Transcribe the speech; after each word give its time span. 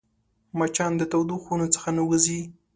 مچان 0.57 0.91
د 0.97 1.01
تودو 1.11 1.35
خونو 1.43 1.67
څخه 1.75 1.89
نه 1.97 2.03
وځي 2.09 2.41